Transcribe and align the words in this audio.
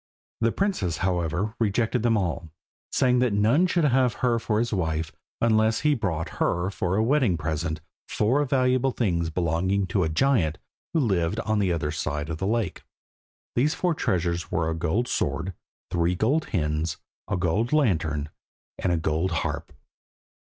The 0.39 0.51
princess, 0.51 0.97
however, 1.05 1.53
rejected 1.59 2.01
them 2.01 2.17
all, 2.17 2.49
saying 2.91 3.19
that 3.19 3.33
none 3.33 3.67
should 3.67 3.83
have 3.83 4.15
her 4.15 4.39
for 4.39 4.57
his 4.57 4.73
wife 4.73 5.11
unless 5.39 5.81
he 5.81 5.93
brought 5.93 6.39
her 6.39 6.71
for 6.71 6.95
a 6.95 7.03
wedding 7.03 7.37
present 7.37 7.81
four 8.09 8.43
valuable 8.45 8.89
things 8.89 9.29
belonging 9.29 9.85
to 9.85 10.01
a 10.03 10.09
giant 10.09 10.57
who 10.95 11.01
lived 11.01 11.39
on 11.41 11.59
the 11.59 11.71
other 11.71 11.91
side 11.91 12.31
of 12.31 12.39
the 12.39 12.47
lake. 12.47 12.81
These 13.55 13.75
four 13.75 13.93
treasures 13.93 14.51
were 14.51 14.71
a 14.71 14.73
gold 14.73 15.07
sword, 15.07 15.53
three 15.91 16.15
gold 16.15 16.45
hens, 16.45 16.97
a 17.27 17.37
gold 17.37 17.71
lantern, 17.71 18.29
and 18.79 18.91
a 18.91 18.97
gold 18.97 19.29
harp. 19.29 19.71